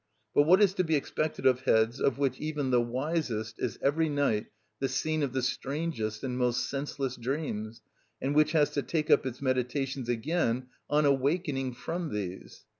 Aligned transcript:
But 0.33 0.47
what 0.47 0.63
is 0.63 0.73
to 0.73 0.83
be 0.83 0.95
expected 0.95 1.45
of 1.45 1.59
heads 1.59 1.99
of 2.01 2.17
which 2.17 2.39
even 2.41 2.71
the 2.71 2.81
wisest 2.81 3.59
is 3.61 3.77
every 3.83 4.09
night 4.09 4.47
the 4.79 4.89
scene 4.89 5.21
of 5.21 5.31
the 5.31 5.43
strangest 5.43 6.23
and 6.23 6.39
most 6.39 6.67
senseless 6.67 7.15
dreams, 7.15 7.83
and 8.19 8.33
which 8.33 8.53
has 8.53 8.71
to 8.71 8.81
take 8.81 9.11
up 9.11 9.27
its 9.27 9.43
meditations 9.43 10.09
again 10.09 10.69
on 10.89 11.05
awakening 11.05 11.73
from 11.75 12.11
these? 12.11 12.65